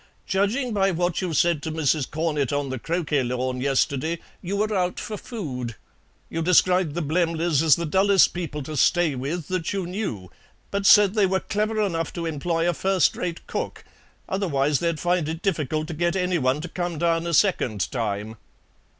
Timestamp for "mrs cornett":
1.71-2.51